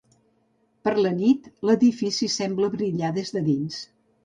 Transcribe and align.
Per 0.87 0.93
la 0.99 1.11
nit, 1.17 1.51
l'edifici 1.69 2.31
sembla 2.39 2.73
brillar 2.79 3.15
des 3.21 3.33
de 3.39 3.47
dins. 3.53 3.81